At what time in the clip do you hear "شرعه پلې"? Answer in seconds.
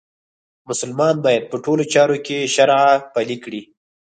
2.55-3.37